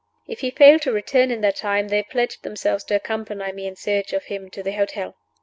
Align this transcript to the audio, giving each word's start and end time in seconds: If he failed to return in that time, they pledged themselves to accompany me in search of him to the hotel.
If 0.27 0.39
he 0.39 0.49
failed 0.49 0.81
to 0.81 0.91
return 0.91 1.29
in 1.29 1.41
that 1.41 1.57
time, 1.57 1.89
they 1.89 2.01
pledged 2.01 2.41
themselves 2.41 2.83
to 2.85 2.95
accompany 2.95 3.51
me 3.51 3.67
in 3.67 3.75
search 3.75 4.13
of 4.13 4.23
him 4.23 4.49
to 4.49 4.63
the 4.63 4.71
hotel. 4.71 5.13